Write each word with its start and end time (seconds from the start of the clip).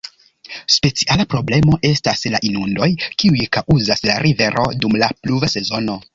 Speciala 0.75 1.25
problemo 1.33 1.77
estas 1.89 2.23
la 2.37 2.41
inundoj 2.49 2.89
kiuj 3.11 3.47
kaŭzas 3.59 4.03
la 4.13 4.19
rivero 4.27 4.67
dum 4.81 4.99
la 5.05 5.13
pluva 5.21 5.53
sezono. 5.59 6.01